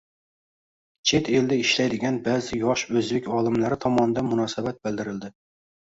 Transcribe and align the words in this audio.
chet 1.09 1.29
elda 1.41 1.57
ishlaydigan 1.65 2.17
ba’zi 2.29 2.61
yosh 2.61 2.85
o‘zbek 3.03 3.31
olimlari 3.41 3.79
tomonidan 3.85 4.31
munosabat 4.35 4.81
bildirildi. 4.89 5.35